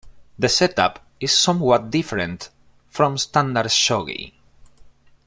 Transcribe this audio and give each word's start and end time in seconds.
The 0.39 0.49
setup 0.49 1.05
is 1.19 1.31
somewhat 1.31 1.91
different 1.91 2.49
from 2.89 3.19
standard 3.19 3.67
shogi. 3.67 4.33